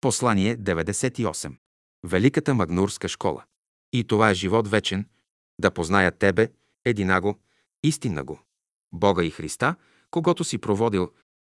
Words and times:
Послание 0.00 0.56
98. 0.56 1.56
Великата 2.04 2.54
Магнурска 2.54 3.08
школа. 3.08 3.44
И 3.92 4.04
това 4.04 4.30
е 4.30 4.34
живот 4.34 4.68
вечен, 4.68 5.08
да 5.60 5.70
позная 5.70 6.12
Тебе, 6.12 6.48
единаго, 6.84 7.38
истинна 7.82 8.24
го, 8.24 8.40
Бога 8.92 9.24
и 9.24 9.30
Христа, 9.30 9.74
когато 10.10 10.44
си 10.44 10.58
проводил 10.58 11.12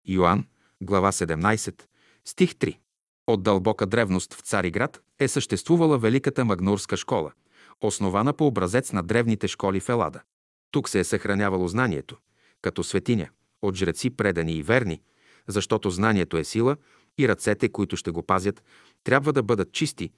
Йоанн, 0.09 0.47
глава 0.83 1.13
17, 1.13 1.83
стих 2.25 2.53
3. 2.53 2.79
От 3.27 3.43
дълбока 3.43 3.87
древност 3.87 4.35
в 4.35 4.41
Цариград 4.41 5.01
е 5.19 5.29
съществувала 5.29 5.99
Великата 5.99 6.45
Магнурска 6.45 6.97
школа, 6.97 7.33
основана 7.81 8.33
по 8.33 8.47
образец 8.47 8.93
на 8.93 9.03
древните 9.03 9.49
школи 9.49 9.81
в 9.81 9.89
Елада. 9.89 10.21
Тук 10.71 10.89
се 10.89 11.01
е 11.01 11.05
съхранявало 11.05 11.69
знанието, 11.69 12.17
като 12.63 12.85
светиня, 12.85 13.29
от 13.63 13.75
жреци 13.75 14.11
предани 14.11 14.53
и 14.53 14.63
верни, 14.63 15.01
защото 15.49 15.91
знанието 15.91 16.37
е 16.37 16.45
сила 16.45 16.77
и 17.19 17.29
ръцете, 17.29 17.69
които 17.69 17.97
ще 17.97 18.11
го 18.11 18.23
пазят, 18.23 18.63
трябва 19.05 19.33
да 19.33 19.43
бъдат 19.43 19.73
чисти. 19.73 20.11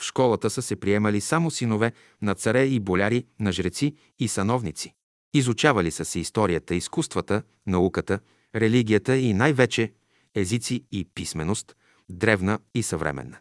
В 0.00 0.04
школата 0.04 0.50
са 0.50 0.62
се 0.62 0.76
приемали 0.76 1.20
само 1.20 1.50
синове 1.50 1.92
на 2.22 2.34
царе 2.34 2.64
и 2.64 2.80
боляри, 2.80 3.26
на 3.40 3.52
жреци 3.52 3.94
и 4.18 4.28
сановници. 4.28 4.94
Изучавали 5.34 5.90
са 5.90 6.04
се 6.04 6.20
историята, 6.20 6.74
изкуствата, 6.74 7.42
науката, 7.66 8.20
религията 8.54 9.16
и 9.16 9.34
най-вече 9.34 9.92
езици 10.34 10.84
и 10.92 11.04
писменост, 11.14 11.76
древна 12.08 12.58
и 12.74 12.82
съвременна. 12.82 13.38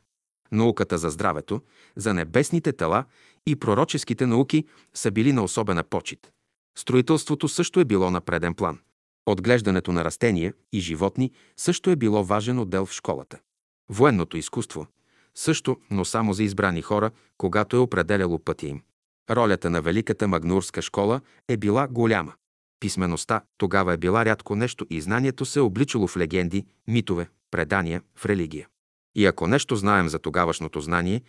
Науката 0.52 0.98
за 0.98 1.10
здравето, 1.10 1.62
за 1.96 2.14
небесните 2.14 2.74
тела 2.74 3.06
и 3.48 3.56
пророческите 3.56 4.26
науки 4.26 4.66
са 4.94 5.12
били 5.12 5.34
на 5.34 5.44
особена 5.44 5.84
почет. 5.84 6.32
Строителството 6.78 7.48
също 7.48 7.80
е 7.80 7.86
било 7.86 8.12
на 8.12 8.22
преден 8.22 8.54
план. 8.54 8.80
Отглеждането 9.32 9.92
на 9.92 10.06
растения 10.06 10.54
и 10.74 10.80
животни 10.80 11.32
също 11.58 11.90
е 11.90 11.96
било 11.96 12.24
важен 12.24 12.60
отдел 12.60 12.86
в 12.86 12.94
школата. 12.94 13.40
Военното 13.90 14.38
изкуство 14.38 14.88
също, 15.36 15.78
но 15.92 16.06
само 16.06 16.34
за 16.34 16.44
избрани 16.44 16.82
хора, 16.82 17.12
когато 17.38 17.76
е 17.76 17.80
определяло 17.80 18.40
пътя 18.40 18.68
им. 18.68 18.82
Ролята 19.30 19.70
на 19.70 19.82
Великата 19.82 20.28
Магнурска 20.28 20.82
школа 20.82 21.22
е 21.48 21.58
била 21.58 21.88
голяма. 21.88 22.34
Писмеността 22.80 23.42
тогава 23.58 23.94
е 23.94 23.98
била 23.98 24.26
рядко 24.26 24.56
нещо 24.56 24.86
и 24.90 25.02
знанието 25.02 25.46
се 25.46 25.60
е 25.60 25.62
обличало 25.62 26.08
в 26.08 26.18
легенди, 26.18 26.66
митове, 26.88 27.30
предания, 27.52 28.02
в 28.16 28.26
религия. 28.26 28.68
И 29.16 29.26
ако 29.26 29.48
нещо 29.48 29.76
знаем 29.76 30.10
за 30.10 30.20
тогавашното 30.20 30.82
знание, 30.82 31.22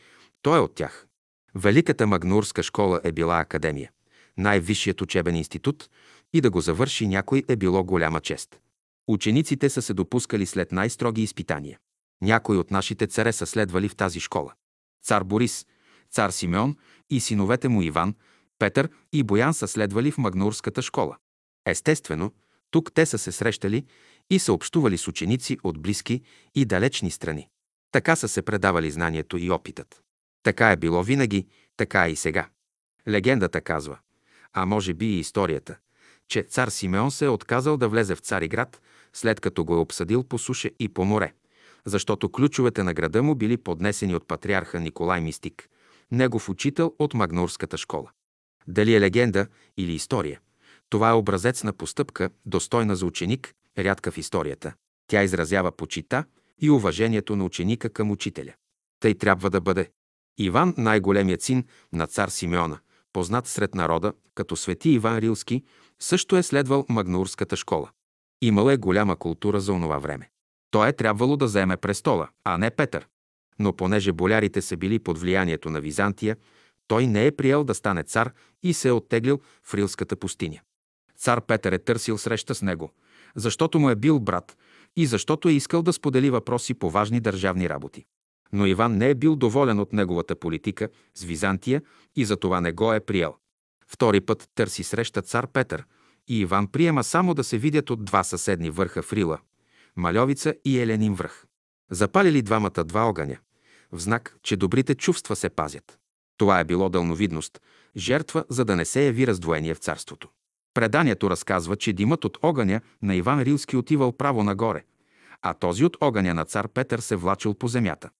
то 0.43 0.57
е 0.57 0.61
от 0.61 0.75
тях. 0.75 1.07
Великата 1.55 2.07
Магнурска 2.07 2.63
школа 2.63 3.01
е 3.05 3.13
била 3.13 3.41
академия, 3.41 3.91
най-висшият 4.37 5.01
учебен 5.01 5.37
институт 5.37 5.89
и 6.33 6.41
да 6.41 6.51
го 6.51 6.61
завърши 6.61 7.09
някой 7.09 7.43
е 7.49 7.57
било 7.57 7.85
голяма 7.85 8.21
чест. 8.21 8.61
Учениците 9.09 9.71
са 9.71 9.83
се 9.83 9.95
допускали 9.95 10.47
след 10.47 10.73
най-строги 10.73 11.23
изпитания. 11.23 11.79
Някои 12.23 12.57
от 12.57 12.71
нашите 12.71 13.07
царе 13.07 13.33
са 13.33 13.47
следвали 13.47 13.89
в 13.89 13.97
тази 13.97 14.21
школа. 14.21 14.53
Цар 15.05 15.25
Борис, 15.25 15.67
цар 16.11 16.31
Симеон 16.31 16.77
и 17.11 17.21
синовете 17.21 17.69
му 17.69 17.83
Иван, 17.83 18.15
Петър 18.59 18.89
и 19.13 19.23
Боян 19.23 19.55
са 19.55 19.69
следвали 19.69 20.11
в 20.11 20.19
Магнурската 20.19 20.83
школа. 20.83 21.17
Естествено, 21.67 22.33
тук 22.71 22.93
те 22.95 23.07
са 23.07 23.19
се 23.19 23.33
срещали 23.33 23.87
и 24.31 24.39
са 24.39 24.53
общували 24.53 24.99
с 24.99 25.09
ученици 25.09 25.59
от 25.65 25.83
близки 25.83 26.23
и 26.55 26.65
далечни 26.65 27.11
страни. 27.11 27.49
Така 27.93 28.17
са 28.17 28.29
се 28.29 28.43
предавали 28.43 28.91
знанието 28.91 29.37
и 29.37 29.51
опитът. 29.51 30.03
Така 30.43 30.71
е 30.71 30.77
било 30.77 31.03
винаги, 31.03 31.47
така 31.77 32.07
е 32.07 32.11
и 32.11 32.17
сега. 32.17 32.49
Легендата 33.09 33.61
казва, 33.61 33.99
а 34.53 34.67
може 34.67 34.95
би 34.95 35.07
и 35.07 35.19
историята, 35.19 35.77
че 36.33 36.43
цар 36.43 36.69
Симеон 36.69 37.11
се 37.11 37.25
е 37.25 37.29
отказал 37.29 37.77
да 37.77 37.89
влезе 37.89 38.15
в 38.15 38.21
Цариград, 38.21 38.81
след 39.13 39.41
като 39.41 39.65
го 39.65 39.75
е 39.75 39.79
обсъдил 39.79 40.23
по 40.23 40.39
суше 40.39 40.71
и 40.79 40.89
по 40.89 41.05
море, 41.05 41.33
защото 41.85 42.33
ключовете 42.33 42.83
на 42.83 42.95
града 42.95 43.23
му 43.23 43.35
били 43.35 43.57
поднесени 43.57 44.15
от 44.15 44.29
патриарха 44.29 44.81
Николай 44.81 45.21
Мистик, 45.21 45.69
негов 46.11 46.49
учител 46.49 46.95
от 46.99 47.15
Магнурската 47.15 47.77
школа. 47.79 48.11
Дали 48.69 48.95
е 48.95 49.01
легенда 49.01 49.47
или 49.77 49.93
история, 49.93 50.41
това 50.89 51.11
е 51.11 51.13
образец 51.13 51.65
на 51.65 51.73
постъпка, 51.73 52.31
достойна 52.47 52.97
за 52.97 53.07
ученик, 53.07 53.55
рядка 53.79 54.11
в 54.11 54.19
историята. 54.19 54.73
Тя 55.07 55.23
изразява 55.23 55.73
почита 55.73 56.25
и 56.61 56.71
уважението 56.71 57.37
на 57.37 57.45
ученика 57.45 57.91
към 57.91 58.11
учителя. 58.11 58.53
Тъй 59.01 59.15
трябва 59.15 59.51
да 59.51 59.61
бъде. 59.61 59.91
Иван, 60.39 60.75
най-големият 60.77 61.43
син 61.43 61.65
на 61.93 62.07
цар 62.07 62.29
Симеона, 62.29 62.79
познат 63.13 63.47
сред 63.47 63.75
народа 63.75 64.13
като 64.35 64.57
свети 64.57 64.91
Иван 64.91 65.19
Рилски, 65.19 65.65
също 66.01 66.37
е 66.37 66.43
следвал 66.43 66.87
Магнурската 66.89 67.57
школа. 67.57 67.91
Имал 68.43 68.71
е 68.71 68.77
голяма 68.77 69.17
култура 69.17 69.61
за 69.61 69.73
онова 69.73 69.99
време. 69.99 70.31
Той 70.71 70.89
е 70.89 70.93
трябвало 70.93 71.37
да 71.37 71.49
заеме 71.49 71.77
престола, 71.77 72.29
а 72.45 72.59
не 72.59 72.71
Петър. 72.71 73.09
Но 73.59 73.73
понеже 73.73 74.13
болярите 74.13 74.63
са 74.63 74.77
били 74.77 74.99
под 74.99 75.19
влиянието 75.19 75.71
на 75.71 75.81
Византия, 75.81 76.37
той 76.89 77.07
не 77.07 77.27
е 77.27 77.37
приел 77.37 77.65
да 77.65 77.75
стане 77.75 78.03
цар 78.03 78.33
и 78.63 78.75
се 78.75 78.89
е 78.89 78.93
оттеглил 78.93 79.41
в 79.63 79.75
Рилската 79.75 80.17
пустиня. 80.17 80.61
Цар 81.17 81.41
Петър 81.41 81.73
е 81.73 81.79
търсил 81.79 82.19
среща 82.19 82.55
с 82.55 82.63
него, 82.63 82.93
защото 83.37 83.79
му 83.79 83.91
е 83.91 83.97
бил 83.97 84.21
брат 84.21 84.57
и 84.97 85.07
защото 85.07 85.49
е 85.49 85.53
искал 85.53 85.83
да 85.83 85.93
сподели 85.93 86.31
въпроси 86.31 86.75
по 86.75 86.91
важни 86.91 87.21
държавни 87.21 87.69
работи. 87.69 88.05
Но 88.53 88.67
Иван 88.67 88.97
не 88.97 89.11
е 89.11 89.15
бил 89.15 89.37
доволен 89.37 89.79
от 89.79 89.93
неговата 89.93 90.37
политика 90.37 90.89
с 91.15 91.25
Византия 91.25 91.83
и 92.17 92.25
затова 92.25 92.61
не 92.61 92.73
го 92.73 92.93
е 92.93 93.01
приел. 93.01 93.35
Втори 93.87 94.21
път 94.21 94.49
търси 94.55 94.85
среща 94.85 95.23
цар 95.23 95.47
Петър 95.47 95.85
и 96.29 96.41
Иван 96.41 96.67
приема 96.67 97.05
само 97.05 97.35
да 97.35 97.45
се 97.45 97.59
видят 97.59 97.91
от 97.91 98.05
два 98.05 98.25
съседни 98.25 98.71
върха 98.71 99.03
в 99.03 99.13
Рила– 99.13 99.39
Малевица 99.97 100.55
и 100.65 100.79
Еленин 100.81 101.15
връх. 101.15 101.45
Запалили 101.91 102.43
двамата 102.43 102.85
два 102.85 103.01
огъня, 103.01 103.37
в 103.93 103.99
знак, 103.99 104.37
че 104.43 104.57
добрите 104.57 104.95
чувства 104.95 105.37
се 105.37 105.51
пазят. 105.51 105.99
Това 106.37 106.61
е 106.61 106.65
било 106.65 106.89
дълновидност, 106.89 107.61
жертва, 107.97 108.45
за 108.49 108.65
да 108.65 108.77
не 108.77 108.85
се 108.85 109.05
яви 109.05 109.27
раздвоение 109.27 109.75
в 109.75 109.79
царството. 109.79 110.29
Преданието 110.75 111.31
разказва, 111.31 111.77
че 111.77 111.93
димът 111.93 112.25
от 112.25 112.39
огъня 112.43 112.81
на 113.03 113.15
Иван 113.15 113.43
Рилски 113.43 113.77
отивал 113.77 114.13
право 114.13 114.45
нагоре, 114.45 114.85
а 115.43 115.55
този 115.55 115.85
от 115.85 115.97
огъня 116.01 116.35
на 116.35 116.45
цар 116.45 116.69
Петър 116.69 116.99
се 116.99 117.17
влачил 117.17 117.55
по 117.55 117.69
земята. 117.69 118.11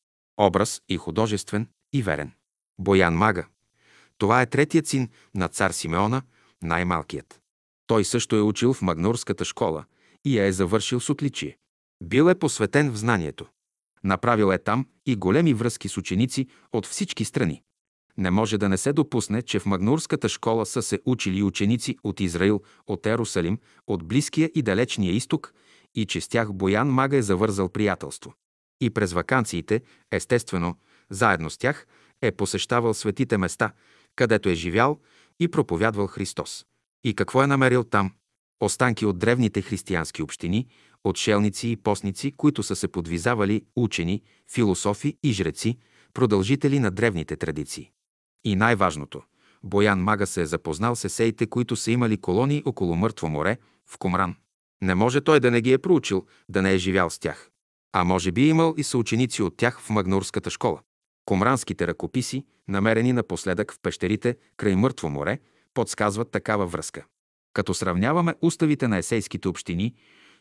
Образ 0.41 0.83
и 0.89 0.97
художествен, 0.97 1.69
и 1.93 2.03
верен. 2.03 2.33
Боян 2.79 3.15
Мага. 3.15 3.47
Това 4.19 4.43
е 4.43 4.47
третият 4.47 4.87
син 4.87 5.09
на 5.35 5.49
цар 5.49 5.71
Симеона, 5.71 6.23
най-малкият. 6.63 7.41
Той 7.87 8.05
също 8.05 8.37
е 8.37 8.41
учил 8.41 8.75
в 8.75 8.83
Магнурската 8.83 9.45
школа 9.45 9.85
и 10.25 10.39
я 10.39 10.47
е 10.47 10.53
завършил 10.53 11.01
с 11.01 11.11
отличие. 11.11 11.57
Бил 12.03 12.31
е 12.31 12.35
посветен 12.35 12.91
в 12.91 12.97
знанието. 12.97 13.47
Направил 14.05 14.53
е 14.53 14.59
там 14.59 14.87
и 15.07 15.17
големи 15.17 15.55
връзки 15.55 15.89
с 15.89 15.97
ученици 15.97 16.47
от 16.73 16.87
всички 16.87 17.25
страни. 17.25 17.63
Не 18.19 18.31
може 18.31 18.59
да 18.59 18.69
не 18.69 18.77
се 18.77 18.93
допусне, 18.93 19.43
че 19.43 19.59
в 19.59 19.67
Магнурската 19.67 20.29
школа 20.29 20.67
са 20.67 20.83
се 20.83 21.01
учили 21.05 21.43
ученици 21.43 21.99
от 22.05 22.21
Израил, 22.21 22.63
от 22.87 23.07
Ерусалим, 23.07 23.59
от 23.87 24.05
Близкия 24.05 24.51
и 24.55 24.63
Далечния 24.63 25.13
изток 25.13 25.55
и 25.95 26.07
че 26.07 26.21
с 26.21 26.29
тях 26.29 26.53
Боян 26.53 26.89
Мага 26.89 27.17
е 27.17 27.23
завързал 27.23 27.69
приятелство. 27.69 28.35
И 28.83 28.91
през 28.91 29.13
вакансиите, 29.13 29.83
естествено, 30.11 30.77
заедно 31.11 31.51
с 31.51 31.59
тях, 31.59 31.87
е 32.23 32.33
посещавал 32.33 32.95
светите 32.95 33.39
места, 33.39 33.73
където 34.17 34.49
е 34.49 34.55
живял 34.55 35.01
и 35.41 35.49
проповядвал 35.49 36.07
Христос. 36.07 36.67
И 37.05 37.15
какво 37.15 37.43
е 37.43 37.47
намерил 37.47 37.85
там? 37.85 38.13
Останки 38.61 39.07
от 39.07 39.19
древните 39.19 39.63
християнски 39.63 40.23
общини, 40.23 40.69
отшелници 41.05 41.69
и 41.69 41.77
постници, 41.77 42.33
които 42.37 42.63
са 42.63 42.77
се 42.77 42.89
подвизавали 42.89 43.65
учени, 43.77 44.23
философи 44.51 45.17
и 45.23 45.33
жреци, 45.33 45.79
продължители 46.15 46.79
на 46.79 46.91
древните 46.91 47.37
традиции. 47.37 47.91
И 48.45 48.57
най-важното, 48.57 49.23
Боян 49.65 50.01
Мага 50.01 50.27
се 50.27 50.43
е 50.43 50.47
запознал 50.47 50.97
с 50.97 51.05
есеите, 51.05 51.47
които 51.47 51.77
са 51.77 51.91
имали 51.91 52.21
колонии 52.21 52.63
около 52.67 52.97
Мъртво 52.97 53.29
море, 53.29 53.59
в 53.87 53.99
Комран. 53.99 54.37
Не 54.83 54.95
може 54.95 55.21
той 55.21 55.41
да 55.41 55.51
не 55.51 55.61
ги 55.61 55.73
е 55.73 55.79
проучил, 55.79 56.27
да 56.49 56.63
не 56.63 56.73
е 56.73 56.79
живял 56.79 57.11
с 57.11 57.19
тях. 57.19 57.52
А 57.93 58.05
може 58.05 58.33
би 58.33 58.49
имал 58.49 58.75
и 58.77 58.83
съученици 58.83 59.43
от 59.43 59.57
тях 59.57 59.81
в 59.81 59.91
Магнурската 59.91 60.51
школа. 60.51 60.81
Комранските 61.25 61.87
ръкописи, 61.87 62.45
намерени 62.69 63.13
напоследък 63.13 63.73
в 63.73 63.79
пещерите 63.83 64.37
край 64.57 64.77
Мъртво 64.77 65.09
море, 65.09 65.39
подсказват 65.75 66.31
такава 66.31 66.67
връзка. 66.67 67.05
Като 67.53 67.75
сравняваме 67.75 68.35
уставите 68.43 68.89
на 68.89 68.99
есейските 68.99 69.49
общини, 69.49 69.95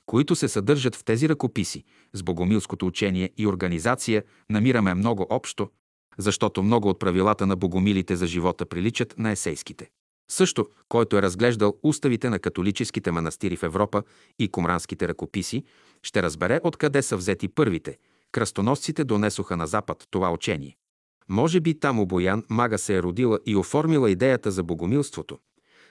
които 0.05 0.35
се 0.35 0.47
съдържат 0.47 0.95
в 0.95 1.03
тези 1.03 1.29
ръкописи, 1.29 1.83
с 2.13 2.23
богомилското 2.23 2.87
учение 2.87 3.29
и 3.37 3.47
организация, 3.47 4.23
намираме 4.49 4.93
много 4.93 5.27
общо, 5.29 5.69
защото 6.17 6.63
много 6.63 6.89
от 6.89 6.99
правилата 6.99 7.45
на 7.45 7.55
богомилите 7.55 8.15
за 8.15 8.27
живота 8.27 8.65
приличат 8.65 9.15
на 9.17 9.31
есейските. 9.31 9.89
Също, 10.31 10.67
който 10.89 11.17
е 11.17 11.21
разглеждал 11.21 11.77
уставите 11.83 12.29
на 12.29 12.39
католическите 12.39 13.11
манастири 13.11 13.55
в 13.55 13.63
Европа 13.63 14.03
и 14.39 14.47
комранските 14.47 15.07
ръкописи, 15.07 15.63
ще 16.03 16.23
разбере 16.23 16.59
откъде 16.63 17.01
са 17.01 17.17
взети 17.17 17.47
първите. 17.47 17.97
Кръстоносците 18.31 19.03
донесоха 19.03 19.57
на 19.57 19.67
Запад 19.67 20.07
това 20.11 20.31
учение. 20.31 20.77
Може 21.29 21.59
би 21.59 21.79
там 21.79 21.99
у 21.99 22.05
Боян 22.05 22.43
мага 22.49 22.77
се 22.77 22.95
е 22.95 23.03
родила 23.03 23.39
и 23.45 23.55
оформила 23.55 24.11
идеята 24.11 24.51
за 24.51 24.63
богомилството, 24.63 25.37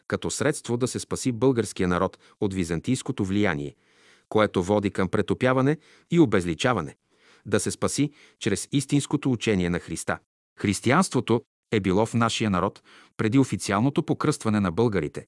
като 0.09 0.31
средство 0.31 0.77
да 0.77 0.89
се 0.89 0.99
спаси 0.99 1.33
българския 1.33 1.89
народ 1.89 2.19
от 2.41 2.55
византийското 2.55 3.25
влияние, 3.25 3.75
което 4.29 4.63
води 4.63 4.91
към 4.91 5.09
претопяване 5.09 5.79
и 6.11 6.21
обезличаване, 6.21 6.97
да 7.47 7.61
се 7.61 7.71
спаси 7.71 8.11
чрез 8.39 8.69
истинското 8.73 9.33
учение 9.33 9.71
на 9.71 9.79
Христа. 9.79 10.19
Християнството 10.59 11.43
е 11.73 11.81
било 11.81 12.07
в 12.07 12.15
нашия 12.15 12.51
народ 12.51 12.83
преди 13.17 13.39
официалното 13.39 14.03
покръстване 14.03 14.61
на 14.61 14.73
българите, 14.73 15.27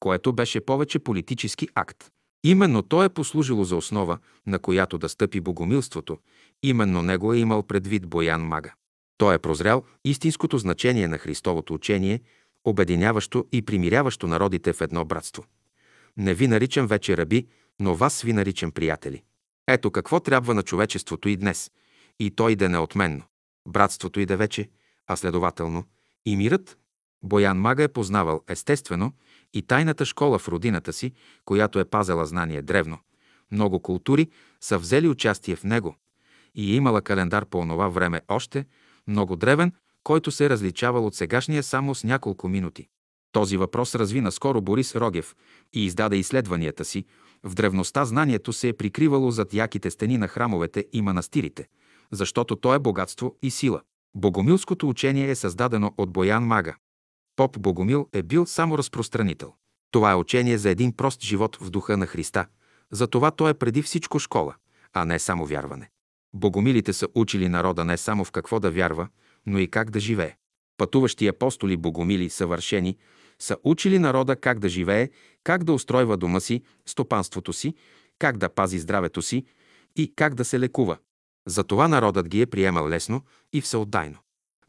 което 0.00 0.32
беше 0.32 0.60
повече 0.60 0.98
политически 0.98 1.68
акт. 1.74 2.10
Именно 2.44 2.82
то 2.82 3.04
е 3.04 3.08
послужило 3.08 3.64
за 3.64 3.76
основа, 3.76 4.18
на 4.46 4.58
която 4.58 4.98
да 4.98 5.08
стъпи 5.08 5.40
богомилството. 5.40 6.18
Именно 6.62 7.02
него 7.02 7.32
е 7.32 7.38
имал 7.38 7.62
предвид 7.62 8.06
Боян 8.06 8.42
Мага. 8.42 8.74
Той 9.18 9.34
е 9.34 9.38
прозрял 9.38 9.84
истинското 10.04 10.58
значение 10.58 11.08
на 11.08 11.18
Христовото 11.18 11.74
учение, 11.74 12.20
обединяващо 12.64 13.46
и 13.52 13.62
примиряващо 13.62 14.26
народите 14.26 14.72
в 14.72 14.80
едно 14.80 15.04
братство. 15.04 15.44
Не 16.16 16.34
ви 16.34 16.48
наричам 16.48 16.86
вече 16.86 17.16
раби, 17.16 17.46
но 17.80 17.94
вас 17.94 18.22
ви 18.22 18.32
наричам 18.32 18.70
приятели. 18.70 19.22
Ето 19.68 19.90
какво 19.90 20.20
трябва 20.20 20.54
на 20.54 20.62
човечеството 20.62 21.28
и 21.28 21.36
днес. 21.36 21.70
И 22.20 22.30
то 22.30 22.48
иде 22.48 22.68
неотменно. 22.68 23.22
Братството 23.68 24.20
иде 24.20 24.36
вече, 24.36 24.68
а 25.12 25.16
следователно 25.16 25.84
и 26.26 26.36
мирът. 26.36 26.78
Боян 27.22 27.58
Мага 27.58 27.82
е 27.82 27.88
познавал 27.88 28.42
естествено 28.48 29.12
и 29.54 29.62
тайната 29.62 30.04
школа 30.04 30.38
в 30.38 30.48
родината 30.48 30.92
си, 30.92 31.12
която 31.44 31.78
е 31.78 31.84
пазела 31.84 32.26
знание 32.26 32.62
древно. 32.62 32.98
Много 33.52 33.80
култури 33.80 34.30
са 34.60 34.78
взели 34.78 35.08
участие 35.08 35.56
в 35.56 35.64
него 35.64 35.96
и 36.54 36.72
е 36.72 36.76
имала 36.76 37.02
календар 37.02 37.46
по 37.46 37.58
онова 37.58 37.88
време 37.88 38.20
още, 38.28 38.66
много 39.08 39.36
древен, 39.36 39.72
който 40.04 40.30
се 40.30 40.44
е 40.44 40.50
различавал 40.50 41.06
от 41.06 41.14
сегашния 41.14 41.62
само 41.62 41.94
с 41.94 42.04
няколко 42.04 42.48
минути. 42.48 42.88
Този 43.32 43.56
въпрос 43.56 43.94
разви 43.94 44.20
наскоро 44.20 44.60
Борис 44.60 44.96
Рогев 44.96 45.36
и 45.72 45.84
издаде 45.84 46.16
изследванията 46.16 46.84
си. 46.84 47.04
В 47.42 47.54
древността 47.54 48.04
знанието 48.04 48.52
се 48.52 48.68
е 48.68 48.72
прикривало 48.72 49.30
зад 49.30 49.54
яките 49.54 49.90
стени 49.90 50.18
на 50.18 50.28
храмовете 50.28 50.86
и 50.92 51.02
манастирите, 51.02 51.68
защото 52.10 52.56
то 52.56 52.74
е 52.74 52.78
богатство 52.78 53.36
и 53.42 53.50
сила. 53.50 53.80
Богомилското 54.14 54.88
учение 54.88 55.30
е 55.30 55.34
създадено 55.34 55.94
от 55.98 56.12
Боян 56.12 56.44
Мага. 56.44 56.76
Поп 57.36 57.60
Богомил 57.60 58.08
е 58.12 58.22
бил 58.22 58.46
само 58.46 58.78
разпространител. 58.78 59.54
Това 59.90 60.10
е 60.10 60.14
учение 60.14 60.58
за 60.58 60.70
един 60.70 60.96
прост 60.96 61.22
живот 61.22 61.56
в 61.56 61.70
духа 61.70 61.96
на 61.96 62.06
Христа. 62.06 62.46
Затова 62.90 63.30
то 63.30 63.48
е 63.48 63.54
преди 63.54 63.82
всичко 63.82 64.18
школа, 64.18 64.54
а 64.92 65.04
не 65.04 65.18
само 65.18 65.46
вярване. 65.46 65.90
Богомилите 66.34 66.92
са 66.92 67.08
учили 67.14 67.48
народа 67.48 67.84
не 67.84 67.96
само 67.96 68.24
в 68.24 68.30
какво 68.30 68.60
да 68.60 68.70
вярва, 68.70 69.08
но 69.46 69.58
и 69.58 69.70
как 69.70 69.90
да 69.90 70.00
живее. 70.00 70.36
Пътуващи 70.76 71.28
апостоли 71.28 71.76
Богомили 71.76 72.30
съвършени 72.30 72.98
са 73.38 73.56
учили 73.64 73.98
народа 73.98 74.36
как 74.36 74.58
да 74.58 74.68
живее, 74.68 75.10
как 75.44 75.64
да 75.64 75.72
устройва 75.72 76.16
дома 76.16 76.40
си, 76.40 76.62
стопанството 76.86 77.52
си, 77.52 77.74
как 78.18 78.36
да 78.36 78.48
пази 78.48 78.78
здравето 78.78 79.22
си 79.22 79.44
и 79.96 80.14
как 80.16 80.34
да 80.34 80.44
се 80.44 80.60
лекува. 80.60 80.98
Затова 81.46 81.88
народът 81.88 82.28
ги 82.28 82.40
е 82.40 82.46
приемал 82.46 82.88
лесно 82.88 83.22
и 83.52 83.60
всеотдайно. 83.60 84.18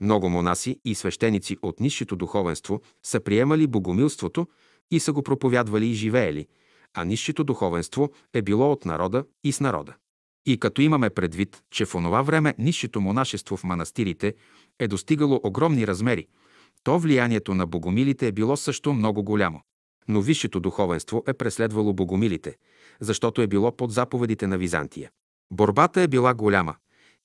Много 0.01 0.29
монаси 0.29 0.79
и 0.85 0.95
свещеници 0.95 1.57
от 1.61 1.79
нисшето 1.79 2.15
духовенство 2.15 2.81
са 3.03 3.19
приемали 3.19 3.67
богомилството 3.67 4.47
и 4.91 4.99
са 4.99 5.13
го 5.13 5.23
проповядвали 5.23 5.87
и 5.87 5.93
живеели, 5.93 6.47
а 6.93 7.05
нисшето 7.05 7.43
духовенство 7.43 8.09
е 8.33 8.41
било 8.41 8.71
от 8.71 8.85
народа 8.85 9.25
и 9.43 9.51
с 9.51 9.59
народа. 9.59 9.93
И 10.45 10.59
като 10.59 10.81
имаме 10.81 11.09
предвид, 11.09 11.63
че 11.71 11.85
в 11.85 11.95
онова 11.95 12.21
време 12.21 12.55
нисшето 12.57 13.01
монашество 13.01 13.57
в 13.57 13.63
манастирите 13.63 14.33
е 14.79 14.87
достигало 14.87 15.41
огромни 15.43 15.87
размери, 15.87 16.27
то 16.83 16.99
влиянието 16.99 17.55
на 17.55 17.67
богомилите 17.67 18.27
е 18.27 18.31
било 18.31 18.57
също 18.57 18.93
много 18.93 19.23
голямо. 19.23 19.61
Но 20.07 20.21
висшето 20.21 20.59
духовенство 20.59 21.23
е 21.27 21.33
преследвало 21.33 21.93
богомилите, 21.93 22.55
защото 22.99 23.41
е 23.41 23.47
било 23.47 23.71
под 23.71 23.91
заповедите 23.91 24.47
на 24.47 24.57
Византия. 24.57 25.11
Борбата 25.51 26.01
е 26.01 26.07
била 26.07 26.33
голяма. 26.33 26.75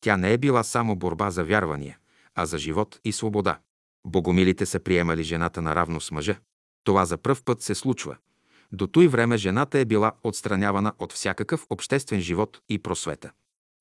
Тя 0.01 0.17
не 0.17 0.33
е 0.33 0.39
била 0.39 0.65
само 0.65 0.97
борба 0.97 1.31
за 1.31 1.45
вярвания, 1.45 1.99
а 2.35 2.47
за 2.47 2.59
живот 2.59 3.01
и 3.05 3.13
свобода. 3.13 3.59
Богомилите 4.07 4.67
са 4.67 4.81
приемали 4.81 5.23
жената 5.23 5.63
наравно 5.63 6.01
с 6.01 6.11
мъжа. 6.11 6.39
Това 6.85 7.05
за 7.05 7.19
пръв 7.19 7.43
път 7.43 7.63
се 7.63 7.75
случва. 7.75 8.17
До 8.73 8.87
той 8.87 9.09
време 9.09 9.37
жената 9.37 9.79
е 9.79 9.85
била 9.85 10.13
отстранявана 10.25 10.93
от 10.99 11.13
всякакъв 11.13 11.67
обществен 11.71 12.21
живот 12.21 12.61
и 12.69 12.79
просвета. 12.79 13.31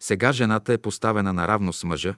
Сега 0.04 0.32
жената 0.32 0.74
е 0.74 0.78
поставена 0.78 1.34
наравно 1.34 1.74
с 1.74 1.84
мъжа. 1.84 2.16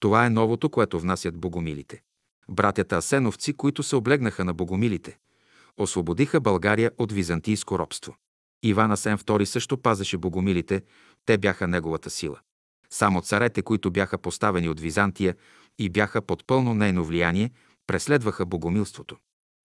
Това 0.00 0.26
е 0.26 0.30
новото, 0.30 0.70
което 0.70 1.00
внасят 1.00 1.38
богомилите. 1.38 2.02
Братята 2.48 2.96
Асеновци, 2.96 3.52
които 3.52 3.82
се 3.82 3.96
облегнаха 3.96 4.44
на 4.44 4.54
богомилите, 4.54 5.18
освободиха 5.76 6.40
България 6.40 6.90
от 6.98 7.12
византийско 7.12 7.78
робство. 7.78 8.16
Иван 8.62 8.92
Асен 8.92 9.18
II 9.18 9.44
също 9.44 9.78
пазеше 9.78 10.18
богомилите, 10.18 10.82
те 11.26 11.38
бяха 11.38 11.68
неговата 11.68 12.10
сила. 12.10 12.40
Само 12.90 13.20
царете, 13.20 13.62
които 13.62 13.90
бяха 13.90 14.18
поставени 14.18 14.68
от 14.68 14.80
Византия 14.80 15.36
и 15.78 15.88
бяха 15.88 16.22
под 16.22 16.46
пълно 16.46 16.74
нейно 16.74 17.04
влияние, 17.04 17.50
преследваха 17.86 18.46
богомилството. 18.46 19.16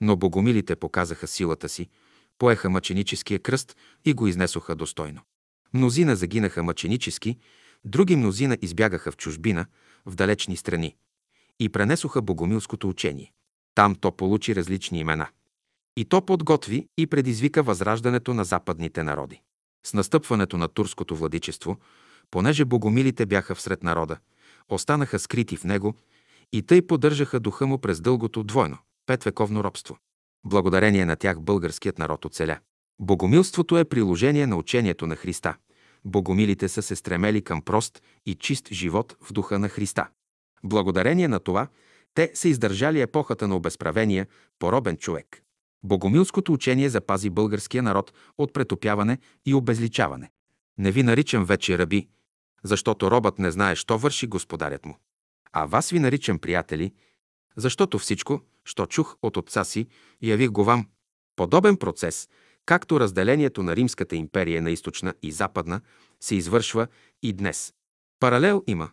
Но 0.02 0.16
богомилите 0.16 0.76
показаха 0.76 1.28
силата 1.28 1.70
си, 1.70 1.90
поеха 2.38 2.70
мъченическия 2.70 3.40
кръст 3.40 3.76
и 4.06 4.14
го 4.14 4.28
изнесоха 4.28 4.76
достойно. 4.76 5.22
Мнозина 5.74 6.16
загинаха 6.16 6.64
мъченически, 6.64 7.38
други 7.86 8.16
мнозина 8.16 8.58
избягаха 8.62 9.12
в 9.12 9.18
чужбина, 9.18 9.66
в 10.06 10.16
далечни 10.16 10.58
страни 10.58 10.96
и 11.60 11.70
пренесоха 11.70 12.22
богомилското 12.22 12.90
учение. 12.90 13.32
Там 13.76 13.96
то 13.96 14.12
получи 14.12 14.56
различни 14.56 15.00
имена. 15.00 15.28
И 15.98 16.06
то 16.06 16.26
подготви 16.26 16.88
и 16.98 17.08
предизвика 17.08 17.64
възраждането 17.64 18.34
на 18.34 18.44
западните 18.44 19.04
народи. 19.04 19.42
С 19.86 19.94
настъпването 19.94 20.58
на 20.58 20.68
турското 20.68 21.16
владичество, 21.16 21.78
понеже 22.32 22.66
богомилите 22.66 23.26
бяха 23.26 23.56
всред 23.56 23.84
народа, 23.84 24.18
останаха 24.70 25.20
скрити 25.20 25.58
в 25.58 25.64
него 25.64 25.94
и 26.54 26.62
тъй 26.62 26.82
поддържаха 26.82 27.40
духа 27.40 27.68
му 27.68 27.78
през 27.78 28.02
дългото 28.02 28.44
двойно, 28.44 28.78
петвековно 29.06 29.64
робство. 29.64 29.98
Благодарение 30.46 31.06
на 31.06 31.16
тях 31.16 31.42
българският 31.42 32.00
народ 32.00 32.26
оцеля. 32.26 32.60
Богомилството 33.00 33.78
е 33.78 33.86
приложение 33.86 34.48
на 34.48 34.56
учението 34.56 35.08
на 35.08 35.16
Христа. 35.16 35.56
Богомилите 36.06 36.70
са 36.70 36.82
се 36.82 36.96
стремели 36.96 37.42
към 37.42 37.62
прост 37.62 38.02
и 38.26 38.36
чист 38.36 38.70
живот 38.72 39.18
в 39.22 39.34
духа 39.34 39.60
на 39.60 39.70
Христа. 39.70 40.08
Благодарение 40.64 41.28
на 41.28 41.40
това, 41.40 41.68
те 42.14 42.32
са 42.34 42.48
издържали 42.48 43.02
епохата 43.02 43.48
на 43.48 43.56
обезправения, 43.56 44.28
поробен 44.60 44.98
човек. 44.98 45.44
Богомилското 45.88 46.54
учение 46.54 46.90
запази 46.90 47.30
българския 47.30 47.84
народ 47.84 48.14
от 48.38 48.54
претопяване 48.54 49.18
и 49.46 49.54
обезличаване. 49.54 50.32
Не 50.78 50.92
ви 50.92 51.04
наричам 51.04 51.46
вече 51.46 51.78
раби, 51.78 52.08
защото 52.64 53.12
робът 53.12 53.40
не 53.40 53.52
знае, 53.52 53.76
що 53.76 53.98
върши 53.98 54.28
господарят 54.28 54.86
му. 54.86 54.98
А 55.54 55.66
вас 55.66 55.90
ви 55.90 56.00
наричам 56.00 56.40
приятели, 56.40 56.94
защото 57.56 58.00
всичко, 58.00 58.42
що 58.64 58.86
чух 58.86 59.18
от 59.22 59.38
отца 59.38 59.64
си, 59.64 59.88
явих 60.22 60.50
го 60.50 60.64
вам. 60.64 60.88
Подобен 61.36 61.78
процес, 61.78 62.30
както 62.66 63.00
разделението 63.00 63.64
на 63.64 63.76
Римската 63.76 64.16
империя 64.16 64.62
на 64.62 64.72
източна 64.72 65.14
и 65.22 65.32
западна, 65.32 65.82
се 66.20 66.36
извършва 66.36 66.88
и 67.22 67.34
днес. 67.34 67.74
Паралел 68.20 68.64
има. 68.68 68.90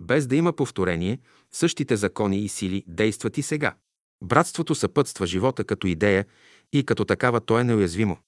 Без 0.00 0.26
да 0.26 0.36
има 0.36 0.52
повторение, 0.52 1.18
същите 1.52 1.96
закони 1.96 2.38
и 2.38 2.48
сили 2.48 2.84
действат 2.86 3.38
и 3.38 3.42
сега. 3.42 3.74
Братството 4.24 4.74
съпътства 4.74 5.26
живота 5.26 5.64
като 5.64 5.86
идея 5.86 6.24
и 6.72 6.86
като 6.86 7.04
такава 7.04 7.40
то 7.40 7.58
е 7.58 7.64
неуязвимо. 7.64 8.18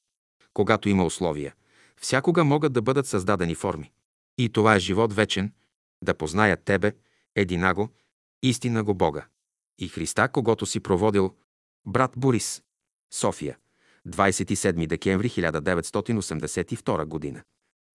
Когато 0.55 0.88
има 0.88 1.05
условия, 1.05 1.55
всякога 2.00 2.45
могат 2.45 2.73
да 2.73 2.83
бъдат 2.83 3.07
създадени 3.07 3.55
форми. 3.55 3.93
И 4.38 4.49
това 4.49 4.75
е 4.75 4.79
живот 4.79 5.12
вечен, 5.12 5.53
да 6.05 6.15
познаят 6.15 6.65
Тебе, 6.65 6.93
единаго, 7.37 7.88
истина 8.43 8.85
го 8.85 8.95
Бога. 8.95 9.26
И 9.79 9.88
Христа, 9.88 10.29
когато 10.29 10.67
си 10.67 10.81
проводил 10.81 11.35
брат 11.87 12.12
Борис, 12.17 12.62
София, 13.12 13.59
27 14.09 14.87
декември 14.87 15.31
1982 15.31 17.05
година. 17.05 17.43